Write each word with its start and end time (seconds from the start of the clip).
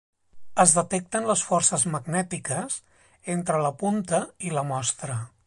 Es 0.61 0.71
detecten 0.77 1.27
les 1.31 1.43
forces 1.49 1.85
magnètiques 1.97 2.79
entre 3.35 3.61
la 3.67 3.73
punta 3.85 4.23
i 4.51 4.57
la 4.59 4.67
mostra. 4.73 5.21